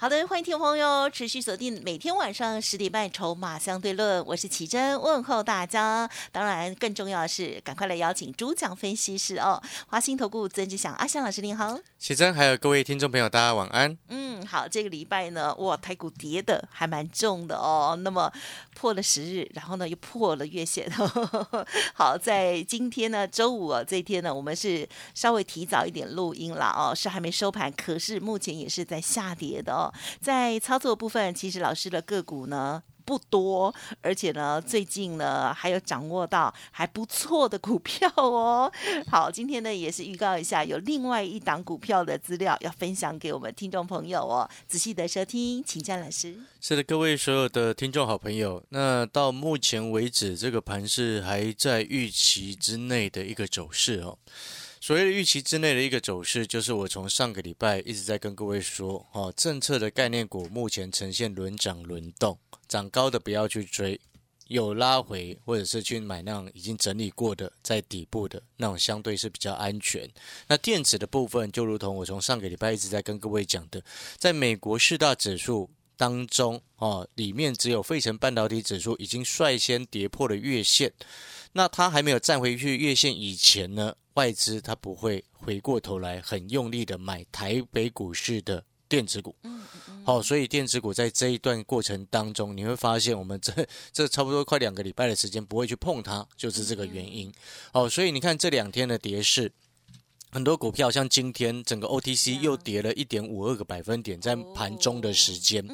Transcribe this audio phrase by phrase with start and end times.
[0.00, 6.08] 好的，欢迎听众朋友持续锁定每天晚上十点半《筹码相对论》，我是奇珍，问候大家。
[6.30, 11.76] 当然，更重要的是，赶快来邀请主讲分析师哦，华兴投顾曾志祥阿香老师，您好。
[11.98, 13.98] 奇珍，还有各位听众朋友，大家晚安。
[14.06, 17.98] 嗯，好，这个礼拜呢，哇，台股跌的还蛮重的哦。
[18.00, 18.32] 那么
[18.76, 20.88] 破了十日，然后呢又破了月线。
[21.92, 29.87] 好，在今天呢，周五啊，这一天呢，我们是稍微提早一点录音了哦，是还没收盘，可是目前也是在下跌的哦。
[30.20, 38.70] 在操作部分，其实老师的个股呢不多，而且呢最近呢还有掌握到还不错的股票哦。
[39.10, 46.36] 好，今天呢也是预告一下，有另外一档股票的资料要分享给我们听众朋友哦，仔细的收听，请教老师。
[46.60, 54.18] 是的，各位所有的听众好朋友，那到目前为止，这个盘是还在预期之内的一个走势哦。
[54.80, 64.00] 所谓的预期之内的一个走势，就是我从上个礼拜一直在跟各位说，哦，政策的概念股目前呈现轮涨轮动，涨高的不要去追，
[64.46, 70.08] 有拉回或者是去买那样已经整理过的在底部的那种，相对是比较安全。
[70.46, 73.82] 那电子的部分，就如同我从上个礼拜一直在跟各位讲的，
[74.16, 80.92] 在美国四大指数当中，哦，里面只有费城半导体指数已经率先跌破了月线，
[81.52, 83.96] 那它还没有站回去月线以前呢？
[84.18, 89.32] 外资它不会回过头来很用力的买台北股市的电子股，
[90.04, 93.52] 好，所以电子股在这一段过程当中，你会发现我们这
[93.92, 97.32] 这差不多快两个礼拜的时间不会去碰它，就是这个原因。
[97.72, 99.52] 好，所以你看这两天的跌势，
[100.32, 105.64] 很多股票像今天整个 OTC 又跌了一点五二个百分点，在盘中的时间。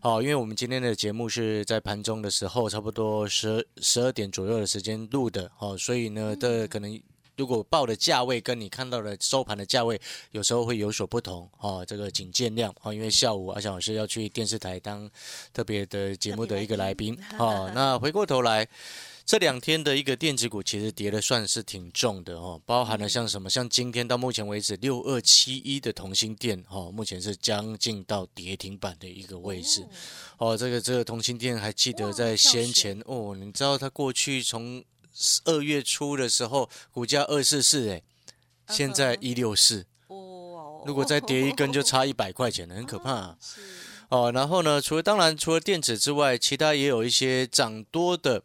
[0.00, 7.00] 好，因为我们今天的节目是在盘中的时候，差不多十十二点左右的时间录的，好，所以呢，这可能。
[7.40, 9.98] 如果报的价位跟你看到的收盘的价位
[10.32, 12.92] 有时候会有所不同哦，这个请见谅哦。
[12.92, 15.10] 因为下午阿翔老师要去电视台当
[15.50, 17.72] 特别的节目的一个来宾哦。
[17.74, 18.68] 那回过头来，
[19.24, 29.82] 这两天的一个电子股其实跌的算是挺重的哦，包含了像什么，像今天到目前为止六二七一的同心电哦，目前是将近到跌停板的一个位置
[30.36, 30.54] 哦。
[30.54, 34.84] 这个这个同心电还记得在先前哦，你知道它过去从。
[35.44, 38.02] 二月初的时候，股价二四四，哎，
[38.68, 43.36] 现在一六四，哦，如果再跌一根，就差 一百块钱了，很可怕。
[44.08, 48.42] 哦，然后呢，除了当然除了电子之外，其他也有一些涨多的，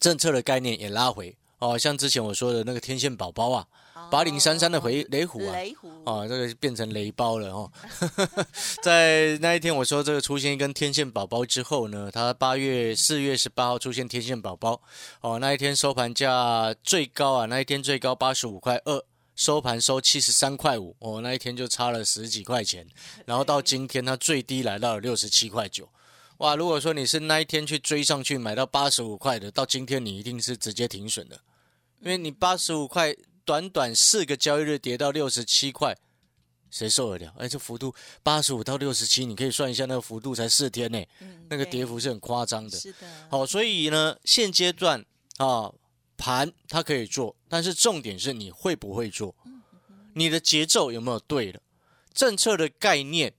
[0.00, 1.36] 政策的概念也拉回。
[1.58, 3.66] 哦，像之前我说的那个天线宝宝啊。
[4.10, 5.56] 八零三三的回雷虎啊，
[6.04, 7.72] 啊，这个变成雷包了哦。
[8.82, 14.82] 在那一天我说这个出现一根天线宝宝之后呢，它八月四月十八号出现天线宝宝，
[15.22, 19.02] 哦，那一天收盘价最高啊，那一天最高八十五块二，
[19.34, 22.86] 收盘收七十三块五，哦，那一天就差了十几块钱。
[23.24, 25.88] 然后到今天它最低来到了六十七块九，
[26.38, 31.40] 哇，如果说你是那一天去追上去买到八十五块的，到今天你一定是直接停损的，
[32.00, 33.16] 因为你八十五块。
[33.44, 35.96] 短短四个交易日跌到六十七块，
[36.70, 37.34] 谁受得了？
[37.38, 41.04] 哎，这幅度八十五到六十七，你可以算一下，那个幅度才四天呢，
[41.50, 42.78] 那个跌幅是很夸张的。
[42.78, 42.98] 是的。
[43.28, 45.04] 好，所以呢，现阶段
[45.38, 45.72] 啊，
[46.16, 49.34] 盘它可以做，但是重点是你会不会做，
[50.14, 51.60] 你的节奏有没有对了？
[52.14, 53.34] 政策的概念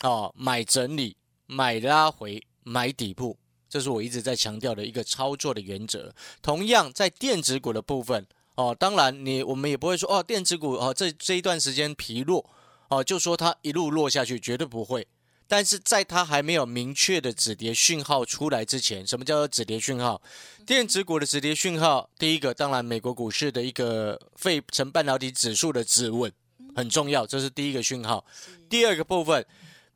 [0.00, 1.16] 啊，买整理、
[1.46, 3.38] 买拉回、买底部，
[3.68, 6.14] 这是我一直在强调的一个操作的原则。
[6.40, 8.26] 同样在电子股的部分。
[8.60, 12.44] 哦，当然，你我们也不会说哦，电子股哦，这这一段时间疲弱
[12.88, 15.06] 哦，就说它一路落下去，绝对不会。
[15.48, 20.20] 但是在它还没有明确的止跌讯号出来之前，什么叫做止跌讯号？
[20.66, 26.30] 电子股的止跌讯号，第一个当然美国股市的一个费城半导体指数的止稳
[26.76, 28.24] 很重要，这是第一个讯号。
[28.68, 29.44] 第二个部分，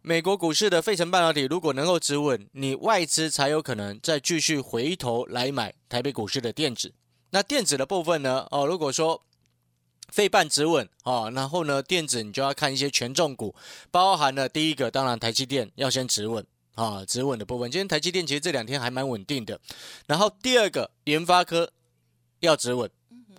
[0.01, 6.93] 美国股市的费城半导体如果能够止稳，你外资才有可能再继续回头来买台北股市的电子。
[7.35, 8.47] 那电子的部分呢？
[8.53, 9.21] 哦，如果说
[10.09, 13.53] 费半止稳哦，然后呢，电子你就要看一些权重股，
[13.91, 16.47] 包含了第一个，当然台积电要先止稳
[16.77, 17.69] 啊，止稳的部分。
[17.69, 19.61] 今天台积电其实这两天还蛮稳定的。
[20.07, 21.73] 然后第二个，联发科
[22.39, 22.89] 要止稳，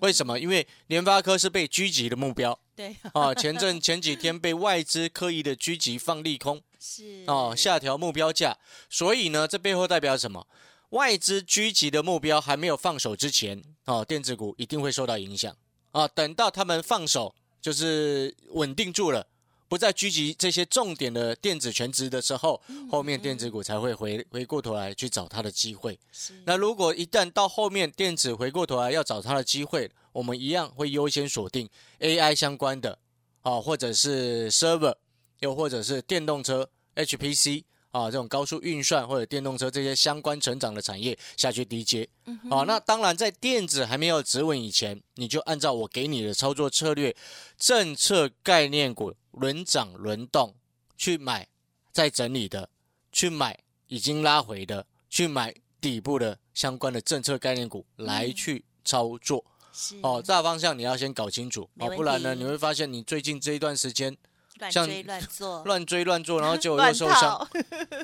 [0.01, 0.37] 为什么？
[0.37, 2.59] 因为联发科是被狙击的目标。
[2.75, 8.57] 对啊，前阵前几天被外资刻意的狙击放利空，是哦，下调目标价。
[8.89, 10.45] 所以呢，这背后代表什么？
[10.91, 15.55] 外资狙击的目标还没有放手之前，哦，电子股一定会受到影响
[15.91, 16.07] 啊。
[16.07, 19.27] 等到他们放手，就是稳定住了，
[19.67, 25.99] 不再狙击这些重点的电子全值的时候，后面电子股才会回回过头来去找它的机会。
[26.45, 31.67] 那如果一旦到后面电子回过头来要找它的机会，我们一样会优先锁定
[31.99, 32.99] AI 相关的，
[33.41, 34.95] 啊，或者是 server，
[35.39, 37.63] 又或者是电动车 HPC
[37.95, 42.05] 啊这种高速运算或者电动车这些相关成长的产业下去低接。
[42.49, 47.15] 啊、那当然在电子还没有止稳以前，你就按照我给你的操作策略，
[47.57, 50.53] 政策概念股轮涨轮动
[50.97, 51.47] 去买，
[51.93, 52.69] 再整理的，
[53.13, 53.57] 去买
[53.87, 59.45] 已经拉回的，去买底部的相关的政策概念股来去操作。
[59.71, 64.17] 是哦，大方向你要先搞清楚哦，不然呢，你会发现你最近这一段时间
[64.59, 67.47] 乱像追乱做， 乱追乱做，然后结果又受伤，套，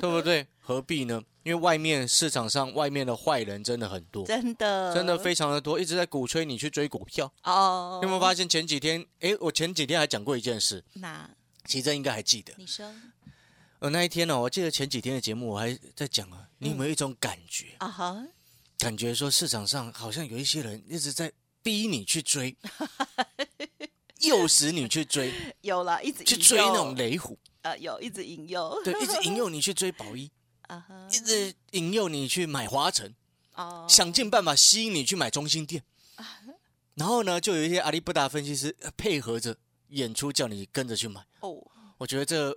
[0.00, 0.46] 不对？
[0.60, 1.22] 何必呢？
[1.42, 7.32] 因为外面市场上外面的坏人真的很多，真的真的非常的多，一直在鼓吹你去追股票。
[7.42, 7.98] 哦。
[8.00, 9.04] 你有没有发现前几天？
[9.20, 11.28] 诶，我前几天还讲过一件事，那
[11.64, 12.52] 其实应该还记得。
[12.56, 12.88] 你说
[13.80, 17.74] 呃，那一天呢、我记得前几天的节目我还在讲啊，你有没有一种感觉？
[17.78, 18.24] 啊哈，
[18.78, 22.56] 感觉说市场上好像有一些人一直在逼你去追，
[24.22, 25.32] 诱使你去追，
[25.62, 28.80] 有了，一直去追那种雷虎，呃，有一直引诱。
[28.84, 30.30] 对， 一直引诱你去追宝一，
[30.62, 33.14] 啊哈，一直引诱你去买华晨，
[33.54, 35.82] 哦，想尽办法吸引你去买中心店。
[36.94, 39.56] 然后呢，就有一些阿里不达分析师呃配合着
[39.88, 41.24] 演出，叫你跟着去买。
[41.40, 41.56] 哦，
[41.96, 42.56] 我觉得这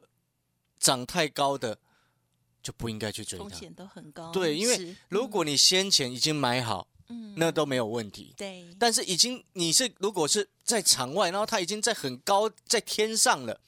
[0.78, 1.78] 涨太高的
[2.62, 3.46] 就不应该去追它。
[3.46, 7.34] 风险都很高，对，因为如果你先前已经买好，嗯。
[7.38, 8.34] 那都没有问题。
[8.38, 13.60] 对，但是已经你是如果是在场外，然后它已经在很高在天上了，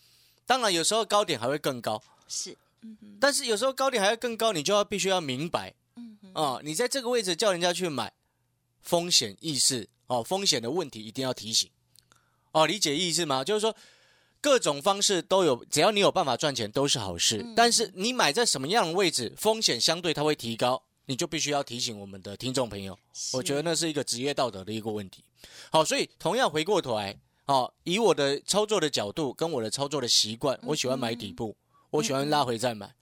[0.45, 8.13] 当然有时候高点还会更高，是，嗯哼，但是有时候高点还会更高，你就要必须要明白嗯哼，啊、你在这个位置叫人家去买，
[8.81, 11.69] 风险意识哦，风险的问题一定要提醒。
[12.53, 13.43] 哦，理解意思吗？
[13.43, 13.75] 就是说
[14.39, 17.53] 各种方式都有，只要你有办法赚钱都是好事，嗯。
[17.55, 22.97] 但是你买在什么样的位置，风险相对它会提高，你就必须要提醒我们的听众朋友。
[23.33, 25.23] 我觉得那是一个职业道德的一个问题。
[25.71, 31.55] 好，所以同样回过头来，好，以我的操作的角度跟我的操作的习惯，我喜欢买底部，
[31.89, 32.93] 我喜欢拉回再买，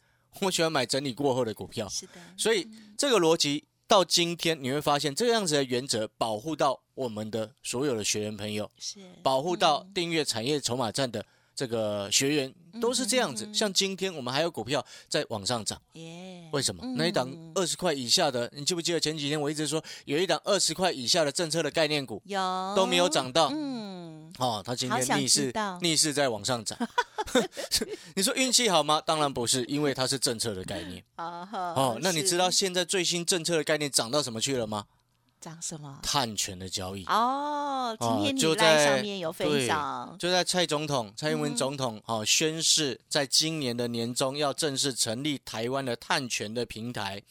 [0.41, 1.89] 我喜欢买整理过后的股票。
[1.89, 11.25] 是的，所以这个逻辑到今天你会发现，这样子的原则保护到我们的所有的学员朋友，是保护到订阅产业筹码站的
[11.55, 13.45] 这个学员，都是这样子。
[13.45, 15.81] 嗯像今天我们还有股票在往上涨。
[15.93, 16.83] 耶，为什么？
[16.83, 22.39] 嗯那一档二十块以下的，你记不记得前几天我一直说有一档二十块以下的政策的概念股有
[22.75, 23.49] 都没有涨到？
[23.53, 26.77] 嗯，哦，它今天逆势逆势在往上涨。
[28.15, 29.01] 你说运气好吗？
[29.05, 31.03] 当然不是，因为它是政策的概念。
[31.15, 34.85] 哦，那你知道现在最新政策的概念涨到什么去了吗？
[35.45, 35.99] 涨什么？
[36.01, 37.05] 碳权的交易。
[37.05, 47.21] 哦，今哦天你就在上面有分享，就在蔡总统、蔡英嗯文总统哦宣誓，在今年的年中要正式成立台湾的碳权的平台。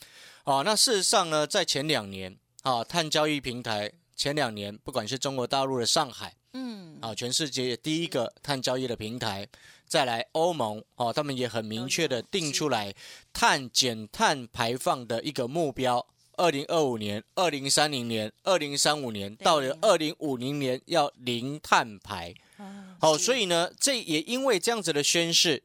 [0.45, 9.49] 哦，那事实上呢，在前两年啊，碳交易平台前两年，不管是中国大陆的上海嗯，啊，全世界第一个碳交易的平台，
[9.89, 12.95] 再来欧盟哦，他们也很明确的定出来
[13.33, 16.07] 碳减碳排放的一个目标。
[16.37, 22.35] 二零二五年、二零三零年、二零三五年，到了二零五零年要零碳排。
[22.57, 23.25] 啊好、是。
[23.25, 25.63] 所以呢，这也因为这样子的宣誓，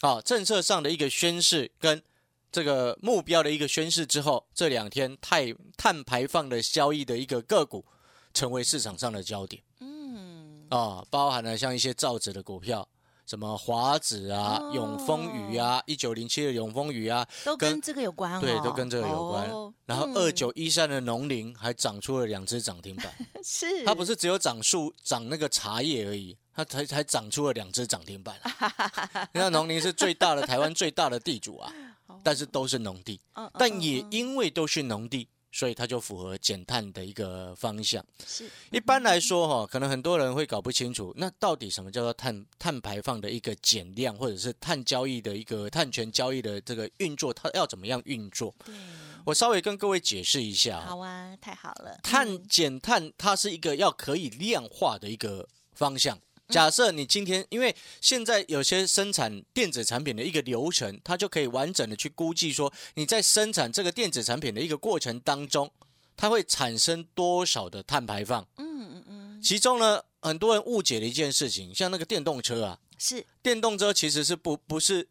[0.00, 2.02] 啊、政策上的一个宣誓跟
[2.50, 7.84] 这个目标的一个宣誓之后，这两天碳碳排放的交易的一个个股，
[8.34, 9.62] 成为市场上的焦点。
[9.80, 12.88] 嗯，啊、包含了像一些造纸的股票，
[13.32, 19.48] 什么华子啊、哦永丰鱼啊、一九零七的永丰鱼啊，都跟这个有关哦，对，都跟这个有关。
[19.48, 23.10] 哦然后嗯二九一三的农林还涨出了两只涨停板。
[23.42, 29.28] 是它不是只有长树长那个茶叶而已，它才才长出了两只涨停板、啊。
[29.32, 31.72] 你看农林是最大的台湾最大的地主啊，
[32.22, 33.18] 但是都是农地，
[33.54, 38.04] 但也因为都是农地，所以它就符合减碳的一个方向。
[38.26, 48.52] 是一般来说哈，可能很多人会搞不清楚，那到底什么叫做碳碳排放的一个减量，或者是碳交易的一个碳权交易的这个运作，它要怎么样运作？
[48.64, 48.74] 对，
[49.24, 50.86] 我稍微跟各位解释一下啊。
[50.88, 56.18] 好啊，太好了，碳嗯减碳，它是一个要可以量化的一个方向。
[56.52, 65.72] 假设你今天，因为现在有些生产电子产品的一个流程，它就可以完整的去估计说，你在生产这个电子产品的一个过程当中，
[66.14, 68.46] 它会产生多少的碳排放。
[68.58, 73.24] 嗯嗯嗯，其中呢，很多人误解的一件事情，像那个电动车啊，是。
[73.42, 75.08] 电动车其实是不不是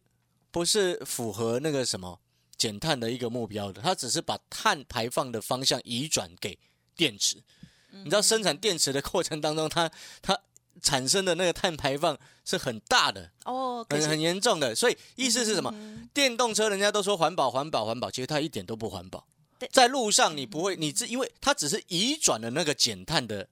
[0.52, 2.20] 不是符合那个什么
[2.56, 6.56] 减碳的一个目标的，它只是把碳排放的方向移转给
[6.94, 7.42] 电池。
[7.90, 9.90] 你知道生产电池的过程当中，它
[10.22, 10.38] 它
[10.80, 14.74] 产生的那个碳排放是很大的，哦，很很严重的。
[14.74, 15.70] 所以意思是什么？
[15.74, 19.26] 嗯电动车人家都说环保环保环保，其实它一点都不环保。
[19.70, 23.46] 在路上你不会，你这因为它只是移转了那个减碳的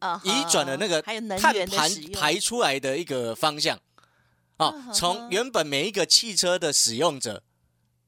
[0.00, 1.14] 啊移转了那个碳
[1.54, 3.78] 源的盘排出来的一个方向
[4.56, 7.42] 嗯啊，从原本每一个汽车的使用者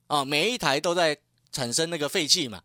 [0.09, 1.16] 啊，每一台都在
[1.52, 2.62] 产生那个废气嘛，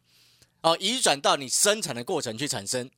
[0.62, 2.89] 哦，移转到你生产的过程去产生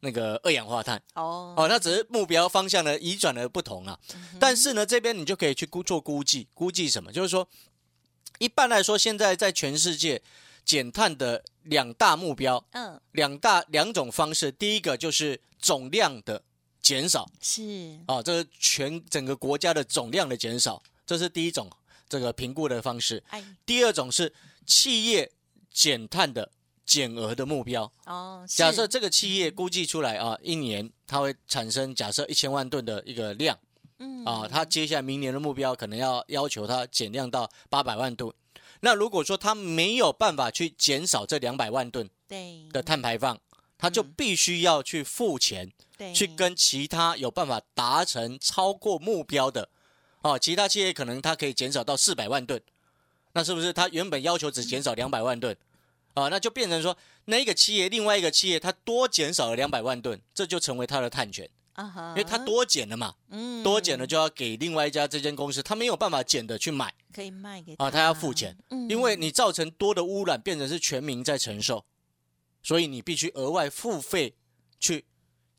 [0.00, 3.98] 那个二氧化碳哦哦，那只是目标方向的移转的不同啊。
[4.38, 7.12] 但是呢，这边你就可以去估做估计，估计什么？
[7.12, 7.48] 就是说，
[8.38, 10.22] 一般来说，现在在全世界
[10.64, 16.42] 减碳的两大目标，嗯两大两种方式，第一个就是总量的
[16.80, 21.68] 减少是啊，这是全整个国家的总量的减少，这是第一种
[22.08, 23.22] 这个评估的方式。
[23.30, 24.32] 哎第二种是
[24.64, 25.30] 企业
[25.72, 26.50] 减碳的
[26.88, 27.92] 减额的目标。
[28.06, 33.56] 哦，假设这个企业估计出来啊，一年它会产生假设一千万吨的一个量
[33.98, 38.32] 嗯啊，它接下来明年的目标可能要要求它减量到八百万吨。
[38.80, 43.38] 那如果说它没有办法去减少这两百万吨对的碳排放，
[43.76, 49.68] 它就必须要去付钱，对去跟其他有办法达成超过目标的
[50.22, 52.60] 哦，其他企业可能它可以减少到四百万吨，
[53.32, 55.56] 那是不是它原本要求只减少两百万吨
[56.14, 56.28] 啊？
[56.28, 56.96] 那就变成说
[57.26, 71.84] 那一个企业另外一个企业它多减少了两百万吨，这就成为它的碳权，啊，因为它多减了嘛，嗯多减了就要给另外一家这间公司，它没有办法减的去买可以卖给啊，它要付钱，嗯因为你造成多的污染，变成是全民在承受，
[72.62, 74.34] 所以你必须额外付费
[74.80, 75.04] 去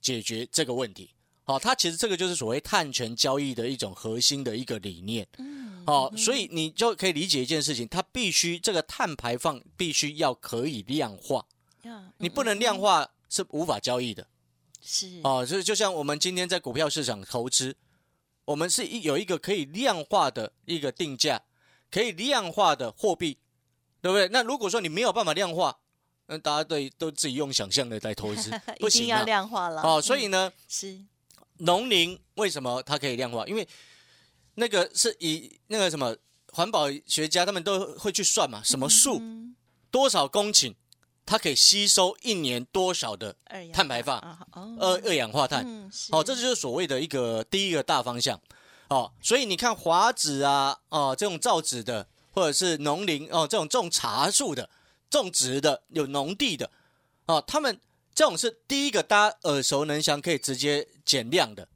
[0.01, 1.11] 解决这个问题。
[1.43, 5.27] 好、它其实这个就是所谓碳权交易的一种核心的一个理念。
[5.39, 11.45] 嗯好、所以你就可以理解一件事情，它必须这个碳排放必须要可以量化，
[12.17, 14.27] 你不能量化是无法交易的。
[14.81, 17.75] 是哦，就是就像我们今天在股票市场投资，
[18.45, 21.41] 我们是一有一个可以量化的一个定价，
[21.91, 23.37] 可以量化的货币，
[24.01, 24.27] 对不对？
[24.29, 25.77] 那如果说你没有办法量化，
[26.27, 29.23] 那大家对都自己用想象的来投资， 不一定要。
[29.23, 30.99] 量化了哦，所以嗯呢，是
[31.57, 33.45] 农林为什么它可以量化？
[33.45, 33.67] 因为
[34.59, 36.15] 那个是以那个什么
[36.51, 39.55] 环保学家他们都会去算嘛，什么树、嗯
[39.91, 40.75] 多少公顷，
[41.25, 43.35] 它可以吸收一年多少的
[43.73, 45.65] 碳排放啊哦二二氧化碳。
[46.11, 48.39] 哦，这就是所谓的一个第一个大方向。
[48.89, 54.69] 哦，所以你看华子啊，哦，这种造纸的，或者是农林哦，这种种茶树的、
[55.09, 56.69] 种植的、有农地的，
[57.25, 57.79] 哦，他们
[58.13, 61.67] 这种是第一个大家耳熟能详，可以直接减量的。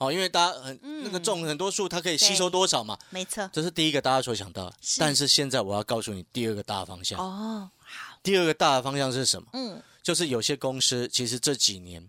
[0.00, 2.98] 哦，因为大家很、那个嗯种很多树，它可以吸收多少嘛？
[3.10, 7.20] 没错这是第一个大家所想到但是现在我要告诉你第二个大方向。
[7.20, 9.48] 哦好第二个大的方向是什么？
[9.52, 12.08] 嗯就是有些公司其实这几年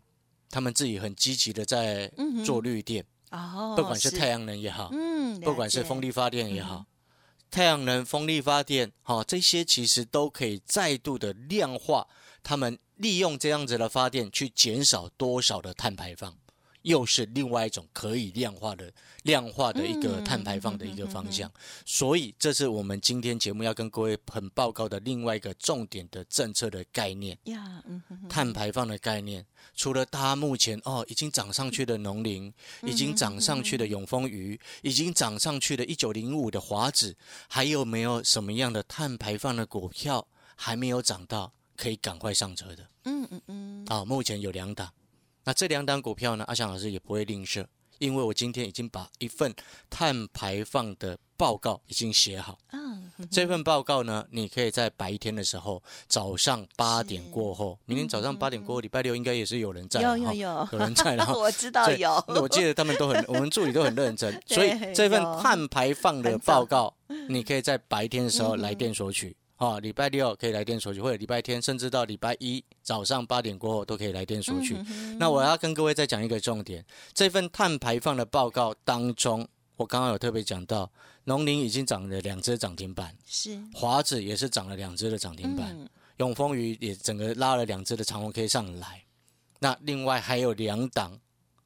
[0.50, 2.10] 他们自己很积极的在
[2.46, 6.86] 做绿电，哦不管是太阳能也好，嗯不管是风力发电也好，
[7.50, 12.08] 太阳能、风力发电，哈、这些其实都可以再度的量化，
[12.42, 16.38] 他们利用这样子的发电去减少多少的碳排放，
[16.84, 18.92] 又是另外一种可以量化的
[19.24, 21.52] 量化的一个嗯碳排放的一个方向。
[21.86, 27.38] 所以，这是我们今天节目要跟各位很报告的另外一个重点的政策的概念。
[28.30, 29.46] 碳排放的概念，
[29.76, 37.16] 除了它目前哦已经涨上去的农林，已经涨上去的永丰鱼，已经涨上去的一九零五的华子，
[37.48, 42.88] 还有没有什么样的碳排放的股票还没有涨到，可以赶快上车的？
[43.06, 44.92] 嗯嗯嗯啊、目前有两档，
[45.52, 47.66] 那这两档股票呢，阿翔老师也不会吝啬，
[48.00, 49.54] 因为我今天已经把一份
[49.90, 52.58] 碳排放的报告已经写好。
[52.72, 53.28] 嗯哼。
[53.30, 60.70] 这份报告呢，你可以在白天的时候，早上八点过后，明天早上八点过后，礼拜六应该也是有人在有，有有。
[60.72, 61.34] 有人在了哈。
[61.36, 62.24] 我知道对有。
[62.42, 66.96] 我记得他们都很，我们助理都很认真，所以 这份碳排放的报告，
[67.28, 69.36] 你可以在白天的时候嗯来电索取。
[69.62, 74.76] 啊，礼拜六可以来电索取，或者礼拜天，甚至到礼拜一早上八点过后都可以来电索取。
[74.76, 80.92] 嗯那我要跟各位再讲一个重点，这份碳排放的报告当中，我刚刚有特别讲到，
[81.26, 85.88] 农林已经涨了两只涨停板，是华子也是涨了两只的涨停板，嗯
[86.18, 89.04] 永丰鱼也整个拉了两只的长虹 K 上来。
[89.60, 91.20] 那另外还有两档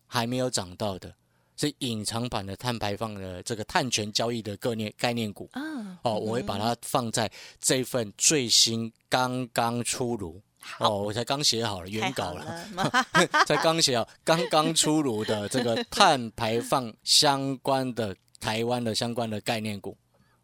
[0.05, 1.15] 还没有涨到的，
[1.57, 5.61] 是隐藏版的碳排放的这个碳权交易的概念概念股啊
[6.03, 10.41] 哦，我会把它放在这份最新刚刚出炉
[10.79, 12.67] 哦，我才刚写好了原稿了。
[12.73, 13.05] 了，
[13.45, 19.95] 才刚写好，刚刚出炉的这个碳排放相关的台湾的相关的概念股，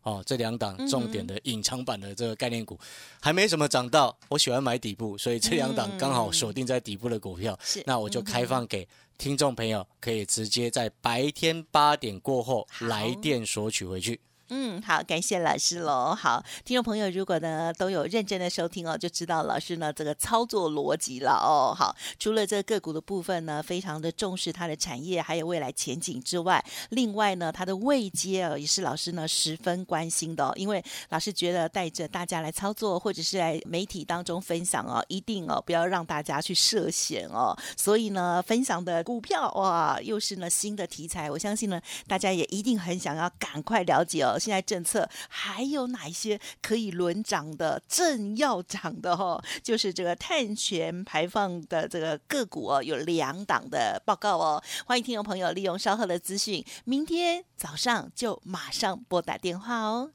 [0.03, 2.79] 哦，这两档嗯重点的隐藏版的这个概念股
[3.19, 14.19] 还没什么涨到，我喜欢买底部，所以这两档刚好锁定在底部的股票，那我就开放给听众朋友，可以直接在白天八点过后来电索取回去。
[14.53, 16.13] 嗯，好，感谢老师喽。
[16.13, 21.73] 好，听众朋友，如果呢都有认真的收听哦，就知道老师呢这个操作逻辑了哦。
[21.73, 30.51] 好，除了这个股的部分呢，非常的重视它的产业还有未来前景之外，另外呢，它的位阶哦，也是老师呢十分关心的哦。
[30.57, 37.57] 因为老师觉得带着大家来操作，或者是在媒体当中分享哦，一定哦不要让大家去涉险哦。
[37.77, 44.37] 所以呢，分享的股票哇，又是呢新的题材，我相信呢大家也一定很想要赶快了解哦。
[44.41, 49.41] 现在政策还有哪一些可以轮涨的、正要涨的哦？
[49.61, 54.63] 就是这个碳权排放的这个个股哦，有两档的报告哦。
[54.85, 60.11] 欢迎听众朋友利用稍后的资讯，明天早上就马上拨打电话哦。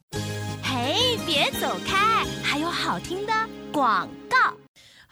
[0.63, 3.33] 嘿，别走开，还有好听的
[3.73, 4.66] 广告。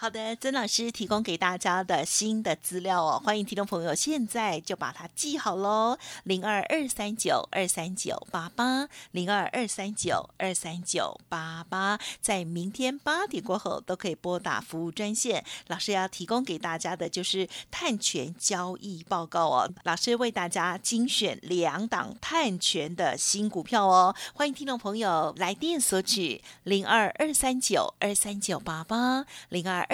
[0.04, 15.42] 好的，曾老师提供给大家的新的资料哦，欢迎听众朋友现在就把它记好喽，零二二三九二三九八八，零二二三九二三九八八，在明天八点过后都可以拨打服务专线。
[15.68, 29.93] 老师要提供给大家的就是碳权交易报告哦，老师为大家精选两档碳权的新股票哦，欢迎听众朋友来电索取零二二三九二三九八八零二。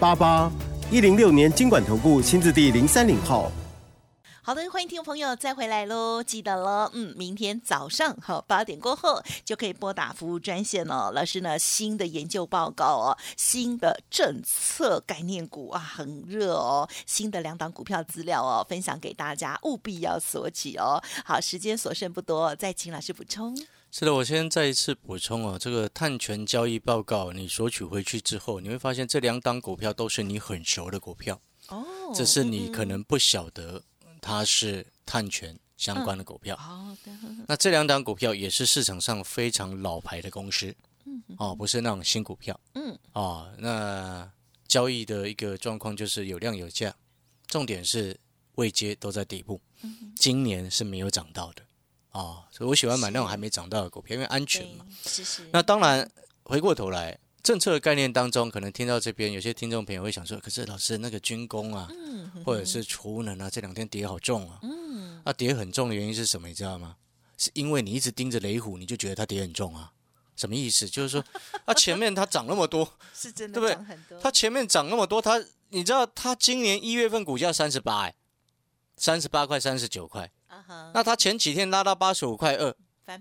[0.00, 0.50] 八八
[0.90, 3.52] 一零六年经管投顾新字第零三零号。
[4.40, 6.22] 好的，欢迎听众朋友再回来喽！
[6.22, 11.12] 记得了，嗯，明天早上好八点过后就可以拨打服务专线哦。
[11.14, 16.88] 老师呢，新的研究报告哦，新的政策概念股啊，很热哦。
[17.04, 20.98] 新的两档股票资料哦，分享给大家，务必要索取哦。
[21.26, 23.54] 好，时间所剩不多，再请老师补充。
[23.92, 33.82] 是的，我先再一次补充啊，这个碳权交易报告你索取回去之后，你会发现这两档股票都是你很熟的股票，哦，只是你可能不晓得
[34.20, 36.56] 它是碳权相关的股票。
[36.56, 37.12] 好的，
[37.48, 40.72] 那这两档股票也是市场上非常老牌的公司，
[41.36, 44.30] 哦，不是那种新股票，嗯，哦，那
[44.68, 46.94] 交易的一个状况就是有量有价，
[47.48, 48.16] 重点是
[48.54, 49.60] 位阶都在底部，
[50.14, 51.62] 今年是没有涨到的，
[52.12, 54.84] 哦，所以我喜欢买那种还没涨到的股票，因为安全嘛。
[55.04, 55.48] 是是。
[55.52, 56.10] 那当然，
[56.42, 61.88] 回过头来，政策的概念当中，可能听到这边有些听众朋友会想说，可是老师那个军工啊，
[62.44, 66.48] 或者是储能啊，这两天跌好重啊，嗯，那跌很重的原因是什么？
[66.48, 66.96] 你知道吗？
[67.38, 69.92] 是因为你一直盯着雷虎，你就觉得它跌很重啊？
[70.36, 70.88] 什么意思？
[70.88, 71.24] 就是说，
[71.66, 78.14] 它前面它涨那么多， 是真的对不对涨很多，它前面涨那么多，它你知道它今年一月份股价三十八，哎，
[78.96, 80.30] 三十八块、三十九块，
[80.94, 82.74] 那它前几天拉到八十五块二，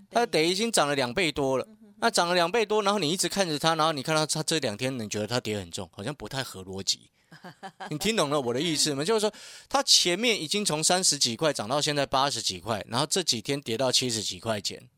[0.09, 1.67] 它得已经涨了两倍多了。
[2.01, 7.11] 那涨了两倍多，然后你一直看着它，然后你看到它这两天，你觉得它跌很重，好像不太合逻辑。
[7.91, 9.03] 你听懂了我的意思吗？
[9.03, 9.33] 就是说，
[9.67, 14.89] 它前面已经从三十几块涨到现在八十几块，然后这几天跌到七十几块钱。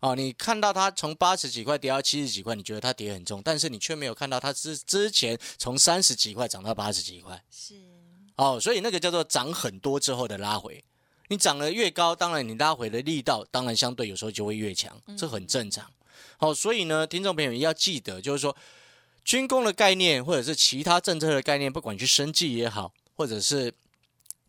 [0.00, 7.40] 哦，你看到它从八十几块跌到七十几块，你觉得它跌很重，但是你却没有看到它之之前从三十几块涨到八十几块。
[7.50, 7.74] 是
[8.34, 10.84] 哦，所以那个叫做涨很多之后的拉回。
[11.28, 15.90] 你涨得越高，当然你拉回的力道，当然相对有时候就会越强，这很正常。
[16.36, 18.56] 好、所以呢，听众朋友也要记得，就是说
[19.24, 23.72] 军工的概念，或者是其他政策的概念，不管去生计也好，或者是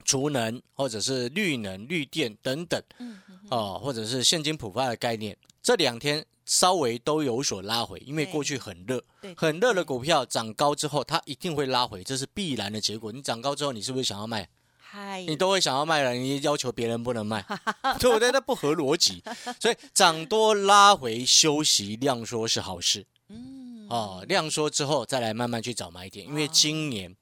[0.06, 13.12] 储能，或者是绿能、绿电等等，嗯哦，或者是现金普发的概念，这两天稍微都有所拉回，因为对过去很热，对，很热的股票涨高之后，它一定会拉回，这是必然的结果。
[13.12, 14.48] 你涨高之后，你是不是想要卖？
[14.92, 17.46] 嗨，你都会想要卖了，你要求别人不能卖，
[18.00, 18.32] 对不对？
[18.32, 19.24] 那不合逻辑。
[19.60, 27.16] 所以涨多拉回休息量缩是好事嗯哦，量缩之后再来慢慢去找买点，因为今年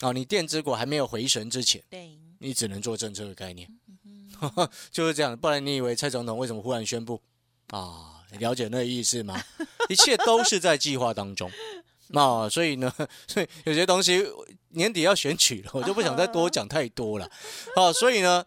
[0.00, 3.66] 哦，你电子股还没有回神之前，对，你只能做政策的概念，
[4.04, 4.28] 嗯
[4.92, 5.34] 就是这样。
[5.34, 7.22] 不然你以为蔡总统为什么忽然宣布
[7.68, 8.20] 啊？
[8.30, 9.42] 你了解那个意思吗？
[9.88, 11.50] 一切都是在计划当中。
[12.08, 12.92] 那、所以呢，
[13.26, 14.22] 所以有些东西
[14.74, 17.30] 年底要选举了， 我就不想再多讲太多了。
[17.74, 18.44] 好、所以呢，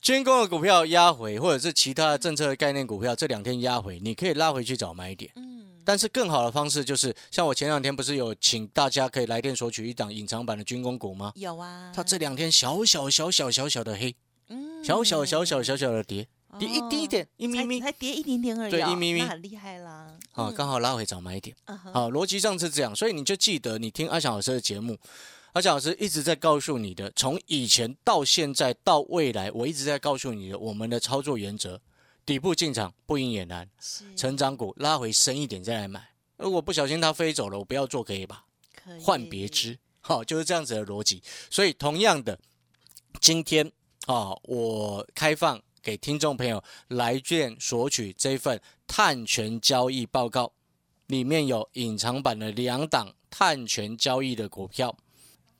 [0.00, 5.30] 军工的股票压回，或者是其他的政策概念股票这两天压回，你可以拉回去找买点。
[5.36, 11.32] 嗯，但是更好的方式就是，像我前两天不是有请大家可以来电索取一档隐藏版的军工股吗？
[11.36, 14.14] 有啊，它这两天小小小小小小的黑，
[14.48, 16.26] 嗯小小小小小小的跌，
[16.58, 20.08] 跌一滴点，一咪咪才，才跌一点点而已哦，对一咪咪那很厉害啦。
[20.32, 21.54] 好，嗯刚好拉回找买点。
[21.66, 24.98] 嗯哼好，逻辑上是这样，所以你就记得你听阿翔老师的节目，
[25.52, 31.78] 阿翔老师一直在告诉你的，从以前到现在到未来，我一直在告诉你的我们的操作原则：
[32.24, 33.68] 底部进场不赢也难，
[34.16, 36.14] 成长股拉回深一点再来买。
[36.38, 38.46] 如果不小心它飞走了，我不要做可以吧？
[38.74, 41.22] 可以换别枝，好，就是这样子的逻辑。
[41.50, 42.38] 所以同样的，
[43.20, 43.70] 今天
[44.06, 50.50] 啊，我开放给听众朋友来卷索取这份碳权交易报告，
[51.08, 54.96] 里面有隐藏版的两档碳权交易的股票。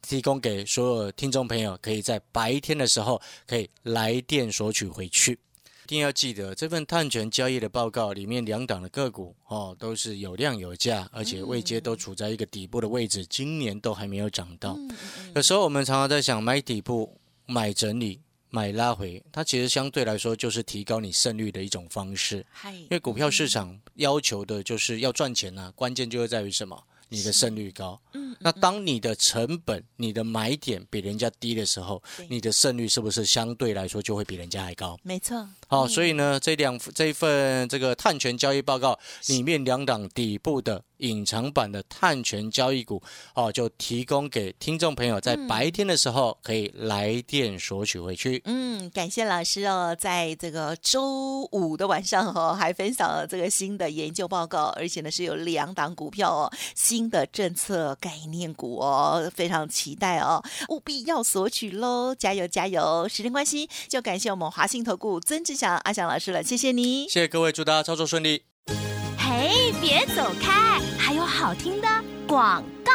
[0.02, 5.38] 提供给所有听众朋友，可以在白天的时候可以来电索取回去。
[5.84, 14.78] 一定要记得，这份碳权交易的报告里面两档的个股哦，都是有量有价，而且位阶都处在一个底部的位置，今年都还没有涨到。
[15.34, 22.46] 有时候我们常常在想，买底部、买整理、买拉回，它其实相对来说就是提高你胜率的一种方式。
[22.50, 26.82] 嗨，因为股票市场要求的就是要赚钱呐、关键就是在于什么？
[27.12, 28.01] 你的胜率高。
[28.14, 34.98] 嗯，那当你的成本、你的买点比人家低的时候，你的胜率是不是相对来说就会比人家还高？
[35.03, 43.02] 没错，好、所以呢，这两这一份这个碳权交易报告里面两档底部的隐藏版的碳权交易股，
[43.34, 48.40] 哦，就提供给听众朋友在白天的时候可以来电索取回去。
[48.46, 63.08] 嗯，感谢老师哦，在这个周五的晚上哦， 还分享了这个新的研究报告，而且呢是有两档股票哦，新的政策概念股哦，非常期待哦，务必要索取喽，加油加油！
[63.08, 67.08] 时间关系，就感谢我们华信投顾曾志祥阿祥老师了，谢谢你。
[67.08, 68.44] 谢谢各位，祝大家操作顺利。
[69.82, 71.88] 别走开，还有好听的
[72.28, 72.92] 广告。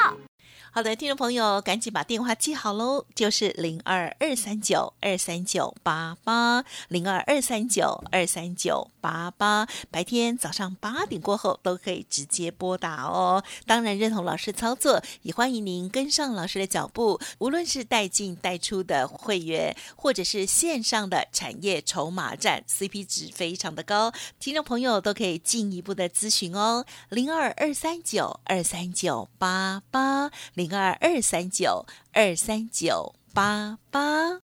[0.72, 9.66] 好的，听众朋友，赶紧把电话记好喽，就是零二二三九二三九八八，零二二三九二三九八八。
[9.90, 13.42] 白天早上八点过后都可以直接拨打哦。
[13.66, 17.18] 当然，认同老师操作，也欢迎您跟上老师的脚步。
[17.40, 34.47] 无论是带进带出的会员，或者是线上的产业筹码战，CP 值非常的高，听众朋友都可以进一步的咨询哦，零二二三九二三九八八零二二三九二三九八八。